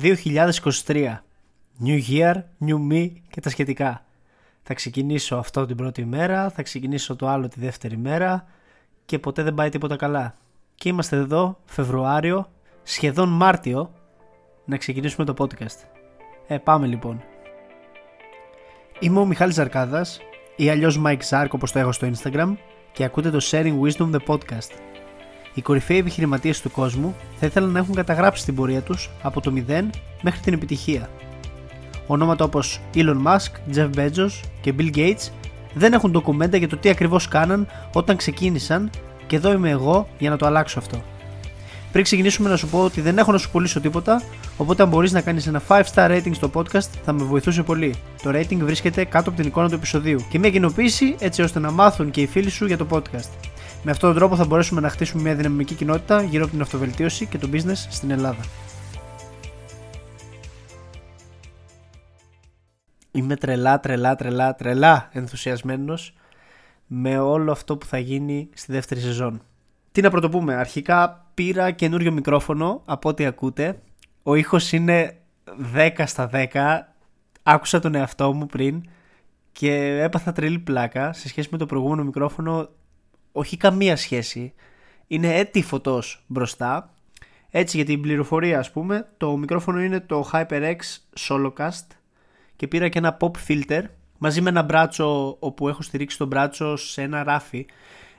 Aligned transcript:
2023. 0.00 1.22
New 1.84 2.00
Year, 2.08 2.34
New 2.66 2.92
Me 2.92 3.10
και 3.30 3.40
τα 3.40 3.50
σχετικά. 3.50 4.04
Θα 4.62 4.74
ξεκινήσω 4.74 5.36
αυτό 5.36 5.66
την 5.66 5.76
πρώτη 5.76 6.04
μέρα, 6.04 6.50
θα 6.50 6.62
ξεκινήσω 6.62 7.16
το 7.16 7.28
άλλο 7.28 7.48
τη 7.48 7.60
δεύτερη 7.60 7.96
μέρα 7.96 8.46
και 9.04 9.18
ποτέ 9.18 9.42
δεν 9.42 9.54
πάει 9.54 9.68
τίποτα 9.68 9.96
καλά. 9.96 10.34
Και 10.74 10.88
είμαστε 10.88 11.16
εδώ, 11.16 11.58
Φεβρουάριο, 11.64 12.50
σχεδόν 12.82 13.28
Μάρτιο, 13.28 13.92
να 14.64 14.76
ξεκινήσουμε 14.76 15.26
το 15.26 15.34
podcast. 15.38 15.84
Ε, 16.46 16.58
πάμε 16.58 16.86
λοιπόν. 16.86 17.22
Είμαι 18.98 19.18
ο 19.18 19.24
Μιχάλης 19.24 19.54
Ζαρκάδας 19.54 20.20
ή 20.56 20.70
αλλιώς 20.70 21.00
Mike 21.06 21.28
Zark 21.30 21.48
όπως 21.50 21.72
το 21.72 21.78
έχω 21.78 21.92
στο 21.92 22.10
Instagram 22.12 22.54
και 22.92 23.04
ακούτε 23.04 23.30
το 23.30 23.38
Sharing 23.42 23.80
Wisdom 23.80 24.14
The 24.14 24.20
Podcast. 24.26 24.70
Οι 25.56 25.62
κορυφαίοι 25.62 25.98
επιχειρηματίες 25.98 26.60
του 26.60 26.70
κόσμου 26.70 27.16
θα 27.40 27.46
ήθελαν 27.46 27.70
να 27.70 27.78
έχουν 27.78 27.94
καταγράψει 27.94 28.44
την 28.44 28.54
πορεία 28.54 28.80
τους 28.80 29.10
από 29.22 29.40
το 29.40 29.52
0 29.68 29.84
μέχρι 30.22 30.40
την 30.40 30.52
επιτυχία. 30.52 31.10
Ονόματα 32.06 32.44
όπω 32.44 32.60
Elon 32.94 33.22
Musk, 33.26 33.74
Jeff 33.76 33.90
Bezos 33.96 34.40
και 34.60 34.74
Bill 34.78 34.96
Gates 34.96 35.28
δεν 35.74 35.92
έχουν 35.92 36.10
ντοκουμέντα 36.10 36.56
για 36.56 36.68
το 36.68 36.76
τι 36.76 36.88
ακριβώς 36.88 37.28
κάναν 37.28 37.66
όταν 37.92 38.16
ξεκίνησαν 38.16 38.90
και 39.26 39.36
εδώ 39.36 39.52
είμαι 39.52 39.70
εγώ 39.70 40.08
για 40.18 40.30
να 40.30 40.36
το 40.36 40.46
αλλάξω 40.46 40.78
αυτό. 40.78 41.02
Πριν 41.92 42.04
ξεκινήσουμε 42.04 42.48
να 42.48 42.56
σου 42.56 42.68
πω 42.68 42.84
ότι 42.84 43.00
δεν 43.00 43.18
έχω 43.18 43.32
να 43.32 43.38
σου 43.38 43.50
πουλήσω 43.50 43.80
τίποτα, 43.80 44.22
οπότε 44.56 44.82
αν 44.82 44.88
μπορείς 44.88 45.12
να 45.12 45.20
κάνεις 45.20 45.46
ένα 45.46 45.62
5 45.68 45.82
star 45.94 46.10
rating 46.10 46.34
στο 46.34 46.50
podcast 46.54 46.88
θα 47.04 47.12
με 47.12 47.24
βοηθούσε 47.24 47.62
πολύ. 47.62 47.94
Το 48.22 48.30
rating 48.30 48.56
βρίσκεται 48.56 49.04
κάτω 49.04 49.28
από 49.28 49.38
την 49.38 49.48
εικόνα 49.48 49.68
του 49.68 49.74
επεισοδίου 49.74 50.24
και 50.28 50.38
μια 50.38 50.50
κοινοποίηση 50.50 51.14
έτσι 51.18 51.42
ώστε 51.42 51.58
να 51.58 51.70
μάθουν 51.70 52.10
και 52.10 52.20
οι 52.20 52.26
φίλοι 52.26 52.50
σου 52.50 52.66
για 52.66 52.76
το 52.76 52.86
podcast. 52.90 53.30
Με 53.88 53.92
αυτόν 53.92 54.10
τον 54.10 54.18
τρόπο 54.18 54.36
θα 54.36 54.44
μπορέσουμε 54.44 54.80
να 54.80 54.88
χτίσουμε 54.88 55.22
μια 55.22 55.34
δυναμική 55.34 55.74
κοινότητα 55.74 56.22
γύρω 56.22 56.42
από 56.42 56.52
την 56.52 56.60
αυτοβελτίωση 56.60 57.26
και 57.26 57.38
το 57.38 57.48
business 57.52 57.86
στην 57.90 58.10
Ελλάδα. 58.10 58.44
Είμαι 63.10 63.36
τρελά, 63.36 63.80
τρελά, 63.80 64.16
τρελά, 64.16 64.54
τρελά 64.54 65.08
ενθουσιασμένος 65.12 66.14
με 66.86 67.18
όλο 67.18 67.52
αυτό 67.52 67.76
που 67.76 67.86
θα 67.86 67.98
γίνει 67.98 68.48
στη 68.54 68.72
δεύτερη 68.72 69.00
σεζόν. 69.00 69.42
Τι 69.92 70.00
να 70.00 70.10
πρωτοπούμε, 70.10 70.54
αρχικά 70.54 71.26
πήρα 71.34 71.70
καινούριο 71.70 72.12
μικρόφωνο 72.12 72.82
από 72.84 73.08
ό,τι 73.08 73.26
ακούτε. 73.26 73.78
Ο 74.22 74.34
ήχος 74.34 74.72
είναι 74.72 75.16
10 75.74 76.02
στα 76.06 76.30
10, 76.32 76.46
άκουσα 77.42 77.80
τον 77.80 77.94
εαυτό 77.94 78.32
μου 78.32 78.46
πριν 78.46 78.82
και 79.52 80.00
έπαθα 80.02 80.32
τρελή 80.32 80.58
πλάκα 80.58 81.12
σε 81.12 81.28
σχέση 81.28 81.48
με 81.50 81.58
το 81.58 81.66
προηγούμενο 81.66 82.04
μικρόφωνο 82.04 82.68
όχι 83.36 83.56
καμία 83.56 83.96
σχέση. 83.96 84.52
Είναι 85.06 85.34
έτη 85.34 85.62
φωτός 85.62 86.24
μπροστά. 86.26 86.94
Έτσι 87.50 87.76
για 87.76 87.86
την 87.86 88.00
πληροφορία 88.00 88.58
ας 88.58 88.70
πούμε, 88.70 89.08
το 89.16 89.36
μικρόφωνο 89.36 89.80
είναι 89.80 90.00
το 90.00 90.30
HyperX 90.32 90.76
Solocast 91.28 91.86
και 92.56 92.68
πήρα 92.68 92.88
και 92.88 92.98
ένα 92.98 93.16
pop 93.20 93.30
filter 93.48 93.82
μαζί 94.18 94.40
με 94.40 94.48
ένα 94.48 94.62
μπράτσο 94.62 95.36
όπου 95.38 95.68
έχω 95.68 95.82
στηρίξει 95.82 96.18
το 96.18 96.26
μπράτσο 96.26 96.76
σε 96.76 97.02
ένα 97.02 97.22
ράφι 97.22 97.66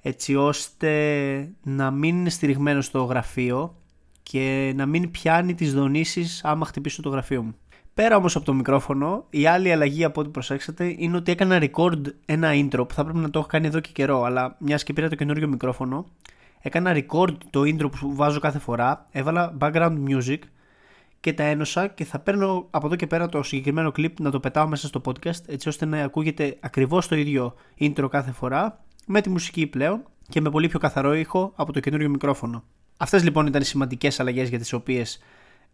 έτσι 0.00 0.34
ώστε 0.34 1.52
να 1.62 1.90
μην 1.90 2.16
είναι 2.16 2.30
στηριγμένο 2.30 2.80
στο 2.80 3.04
γραφείο 3.04 3.76
και 4.22 4.72
να 4.76 4.86
μην 4.86 5.10
πιάνει 5.10 5.54
τις 5.54 5.74
δονήσεις 5.74 6.44
άμα 6.44 6.66
χτυπήσω 6.66 7.02
το 7.02 7.08
γραφείο 7.08 7.42
μου. 7.42 7.56
Πέρα 7.94 8.16
όμως 8.16 8.36
από 8.36 8.44
το 8.44 8.54
μικρόφωνο, 8.54 9.26
η 9.30 9.46
άλλη 9.46 9.72
αλλαγή 9.72 10.04
από 10.04 10.20
ό,τι 10.20 10.30
προσέξατε 10.30 10.94
είναι 10.98 11.16
ότι 11.16 11.32
έκανα 11.32 11.58
record 11.60 12.00
ένα 12.24 12.50
intro 12.52 12.88
που 12.88 12.94
θα 12.94 13.04
πρέπει 13.04 13.18
να 13.18 13.30
το 13.30 13.38
έχω 13.38 13.48
κάνει 13.48 13.66
εδώ 13.66 13.80
και 13.80 13.90
καιρό, 13.92 14.22
αλλά 14.22 14.56
μιας 14.58 14.82
και 14.82 14.92
πήρα 14.92 15.08
το 15.08 15.14
καινούριο 15.14 15.48
μικρόφωνο, 15.48 16.06
έκανα 16.60 16.92
record 16.94 17.34
το 17.50 17.60
intro 17.60 17.90
που 18.00 18.14
βάζω 18.14 18.40
κάθε 18.40 18.58
φορά, 18.58 19.06
έβαλα 19.10 19.56
background 19.60 19.96
music 20.08 20.38
και 21.20 21.32
τα 21.32 21.42
ένωσα 21.42 21.86
και 21.86 22.04
θα 22.04 22.18
παίρνω 22.18 22.66
από 22.70 22.86
εδώ 22.86 22.96
και 22.96 23.06
πέρα 23.06 23.28
το 23.28 23.42
συγκεκριμένο 23.42 23.92
clip 23.96 24.12
να 24.20 24.30
το 24.30 24.40
πετάω 24.40 24.68
μέσα 24.68 24.86
στο 24.86 25.00
podcast 25.04 25.46
έτσι 25.46 25.68
ώστε 25.68 25.84
να 25.86 26.02
ακούγεται 26.02 26.56
ακριβώς 26.60 27.08
το 27.08 27.16
ίδιο 27.16 27.54
intro 27.80 28.06
κάθε 28.10 28.30
φορά 28.30 28.80
με 29.06 29.20
τη 29.20 29.28
μουσική 29.30 29.66
πλέον 29.66 30.02
και 30.28 30.40
με 30.40 30.50
πολύ 30.50 30.68
πιο 30.68 30.78
καθαρό 30.78 31.14
ήχο 31.14 31.52
από 31.54 31.72
το 31.72 31.80
καινούριο 31.80 32.08
μικρόφωνο. 32.08 32.64
Αυτές 32.96 33.22
λοιπόν 33.24 33.46
ήταν 33.46 33.60
οι 33.60 33.64
σημαντικές 33.64 34.20
αλλαγές 34.20 34.48
για 34.48 34.58
τις 34.58 34.72
οποίες 34.72 35.18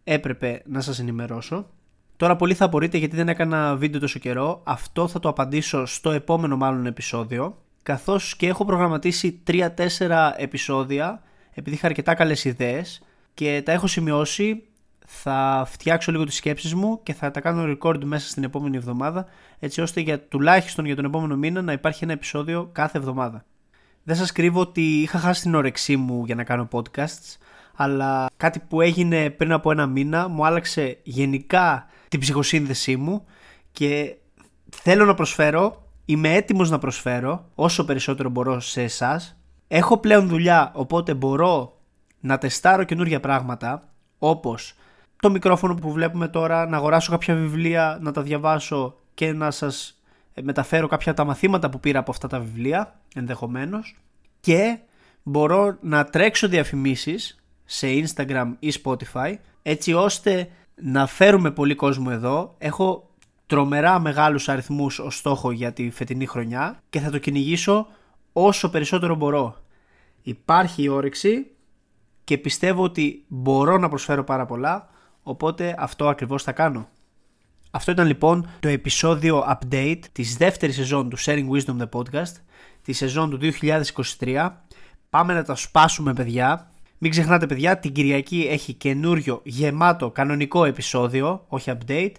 έπρεπε 0.03 0.61
να 0.65 0.81
σας 0.81 0.99
ενημερώσω. 0.99 1.69
Τώρα 2.19 2.35
πολλοί 2.35 2.53
θα 2.53 2.65
απορείτε 2.65 2.97
γιατί 2.97 3.15
δεν 3.15 3.29
έκανα 3.29 3.75
βίντεο 3.75 3.99
τόσο 3.99 4.19
καιρό. 4.19 4.61
Αυτό 4.63 5.07
θα 5.07 5.19
το 5.19 5.29
απαντήσω 5.29 5.85
στο 5.85 6.11
επόμενο 6.11 6.57
μάλλον 6.57 6.85
επεισόδιο. 6.85 7.57
Καθώς 7.83 8.35
και 8.35 8.47
έχω 8.47 8.65
προγραμματίσει 8.65 9.43
3-4 9.47 9.67
επεισόδια 10.37 11.21
επειδή 11.53 11.75
είχα 11.75 11.87
αρκετά 11.87 12.13
καλές 12.13 12.45
ιδέες 12.45 13.01
και 13.33 13.61
τα 13.65 13.71
έχω 13.71 13.87
σημειώσει. 13.87 14.63
Θα 15.05 15.67
φτιάξω 15.69 16.11
λίγο 16.11 16.23
τις 16.23 16.35
σκέψεις 16.35 16.73
μου 16.73 16.99
και 17.03 17.13
θα 17.13 17.31
τα 17.31 17.41
κάνω 17.41 17.75
record 17.77 18.03
μέσα 18.03 18.29
στην 18.29 18.43
επόμενη 18.43 18.77
εβδομάδα 18.77 19.25
έτσι 19.59 19.81
ώστε 19.81 20.01
για 20.01 20.19
τουλάχιστον 20.19 20.85
για 20.85 20.95
τον 20.95 21.05
επόμενο 21.05 21.35
μήνα 21.35 21.61
να 21.61 21.71
υπάρχει 21.71 22.03
ένα 22.03 22.13
επεισόδιο 22.13 22.69
κάθε 22.71 22.97
εβδομάδα. 22.97 23.45
Δεν 24.03 24.15
σας 24.15 24.31
κρύβω 24.31 24.59
ότι 24.59 25.01
είχα 25.01 25.19
χάσει 25.19 25.41
την 25.41 25.55
όρεξή 25.55 25.97
μου 25.97 26.25
για 26.25 26.35
να 26.35 26.43
κάνω 26.43 26.67
podcasts 26.71 27.37
αλλά 27.75 28.29
κάτι 28.37 28.59
που 28.59 28.81
έγινε 28.81 29.29
πριν 29.29 29.51
από 29.51 29.71
ένα 29.71 29.87
μήνα 29.87 30.27
μου 30.27 30.45
άλλαξε 30.45 30.97
γενικά 31.03 31.87
την 32.09 32.19
ψυχοσύνδεσή 32.19 32.95
μου 32.95 33.25
και 33.71 34.15
θέλω 34.69 35.05
να 35.05 35.13
προσφέρω, 35.13 35.91
είμαι 36.05 36.33
έτοιμος 36.33 36.69
να 36.69 36.79
προσφέρω 36.79 37.49
όσο 37.55 37.85
περισσότερο 37.85 38.29
μπορώ 38.29 38.59
σε 38.59 38.81
εσάς. 38.81 39.37
Έχω 39.67 39.97
πλέον 39.97 40.27
δουλειά 40.27 40.71
οπότε 40.75 41.13
μπορώ 41.13 41.77
να 42.19 42.37
τεστάρω 42.37 42.83
καινούργια 42.83 43.19
πράγματα 43.19 43.89
όπως 44.19 44.73
το 45.21 45.29
μικρόφωνο 45.29 45.75
που 45.75 45.91
βλέπουμε 45.91 46.27
τώρα, 46.27 46.67
να 46.67 46.77
αγοράσω 46.77 47.11
κάποια 47.11 47.35
βιβλία, 47.35 47.97
να 48.01 48.11
τα 48.11 48.21
διαβάσω 48.21 48.95
και 49.13 49.33
να 49.33 49.51
σας 49.51 50.01
μεταφέρω 50.41 50.87
κάποια 50.87 51.13
τα 51.13 51.23
μαθήματα 51.23 51.69
που 51.69 51.79
πήρα 51.79 51.99
από 51.99 52.11
αυτά 52.11 52.27
τα 52.27 52.39
βιβλία 52.39 52.99
ενδεχομένως 53.15 53.95
και 54.39 54.79
μπορώ 55.23 55.77
να 55.81 56.03
τρέξω 56.03 56.47
διαφημίσεις 56.47 57.43
σε 57.65 57.87
Instagram 57.87 58.53
ή 58.59 58.73
Spotify 58.83 59.35
έτσι 59.61 59.93
ώστε 59.93 60.49
να 60.81 61.07
φέρουμε 61.07 61.51
πολύ 61.51 61.75
κόσμο 61.75 62.07
εδώ. 62.11 62.55
Έχω 62.57 63.09
τρομερά 63.45 63.99
μεγάλους 63.99 64.49
αριθμούς 64.49 64.99
ως 64.99 65.17
στόχο 65.17 65.51
για 65.51 65.73
τη 65.73 65.89
φετινή 65.89 66.25
χρονιά 66.25 66.81
και 66.89 66.99
θα 66.99 67.09
το 67.09 67.17
κυνηγήσω 67.17 67.87
όσο 68.33 68.69
περισσότερο 68.69 69.15
μπορώ. 69.15 69.55
Υπάρχει 70.21 70.83
η 70.83 70.87
όρεξη 70.87 71.51
και 72.23 72.37
πιστεύω 72.37 72.83
ότι 72.83 73.25
μπορώ 73.27 73.77
να 73.77 73.89
προσφέρω 73.89 74.23
πάρα 74.23 74.45
πολλά, 74.45 74.89
οπότε 75.23 75.75
αυτό 75.77 76.07
ακριβώς 76.07 76.43
θα 76.43 76.51
κάνω. 76.51 76.89
Αυτό 77.71 77.91
ήταν 77.91 78.07
λοιπόν 78.07 78.49
το 78.59 78.67
επεισόδιο 78.67 79.45
update 79.49 80.01
της 80.11 80.37
δεύτερης 80.37 80.75
σεζόν 80.75 81.09
του 81.09 81.19
Sharing 81.19 81.49
Wisdom 81.49 81.77
The 81.81 81.89
Podcast, 81.89 82.33
τη 82.81 82.93
σεζόν 82.93 83.29
του 83.29 83.39
2023. 84.19 84.49
Πάμε 85.09 85.33
να 85.33 85.43
τα 85.43 85.55
σπάσουμε 85.55 86.13
παιδιά. 86.13 86.68
Μην 87.01 87.11
ξεχνάτε 87.11 87.45
παιδιά, 87.45 87.77
την 87.77 87.91
Κυριακή 87.91 88.47
έχει 88.49 88.73
καινούριο 88.73 89.41
γεμάτο 89.43 90.11
κανονικό 90.11 90.65
επεισόδιο, 90.65 91.45
όχι 91.47 91.71
update 91.77 92.11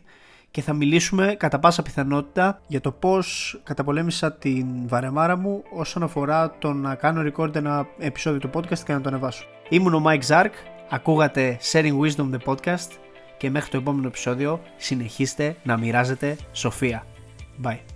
και 0.51 0.63
θα 0.63 0.73
μιλήσουμε 0.73 1.35
κατά 1.39 1.59
πάσα 1.59 1.83
πιθανότητα 1.83 2.61
για 2.67 2.81
το 2.81 2.93
πώς 2.93 3.61
καταπολέμησα 3.65 4.33
την 4.33 4.67
βαρεμάρα 4.89 5.37
μου 5.37 5.63
όσον 5.77 6.03
αφορά 6.03 6.57
το 6.59 6.73
να 6.73 6.95
κάνω 6.95 7.31
record 7.33 7.55
ένα 7.55 7.87
επεισόδιο 7.99 8.41
του 8.41 8.51
podcast 8.55 8.79
και 8.79 8.93
να 8.93 9.01
το 9.01 9.09
ανεβάσω. 9.09 9.45
Ήμουν 9.69 9.95
ο 9.95 10.03
Mike 10.07 10.27
Zark, 10.27 10.53
ακούγατε 10.91 11.59
Sharing 11.73 11.99
Wisdom 12.01 12.31
the 12.31 12.55
podcast 12.55 12.91
και 13.37 13.51
μέχρι 13.51 13.71
το 13.71 13.77
επόμενο 13.77 14.07
επεισόδιο 14.07 14.61
συνεχίστε 14.77 15.57
να 15.63 15.79
μοιράζετε 15.79 16.37
σοφία. 16.53 17.07
Bye. 17.63 17.90